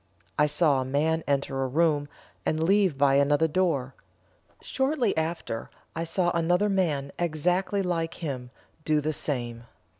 I 0.39 0.47
saw 0.47 0.81
a 0.81 0.83
man 0.83 1.23
enter 1.27 1.61
a 1.61 1.67
room, 1.67 2.09
and 2.43 2.63
leave 2.63 2.97
by 2.97 3.17
another 3.17 3.47
door. 3.47 3.93
Shortly 4.59 5.15
after, 5.15 5.69
I 5.95 6.05
saw 6.05 6.31
another 6.31 6.69
man 6.69 7.11
exactly 7.19 7.83
like 7.83 8.15
him 8.15 8.49
do 8.83 8.99
the 8.99 9.13
same. 9.13 9.65